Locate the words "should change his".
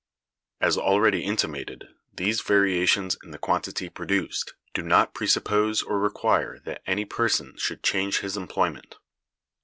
7.57-8.35